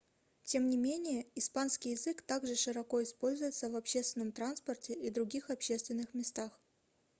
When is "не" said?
0.67-0.77